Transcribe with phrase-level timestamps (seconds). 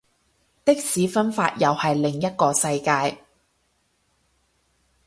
[0.65, 3.19] 的士分法又係另一個世界